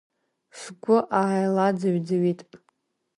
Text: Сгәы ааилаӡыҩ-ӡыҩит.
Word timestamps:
Сгәы 0.59 0.97
ааилаӡыҩ-ӡыҩит. 1.19 2.39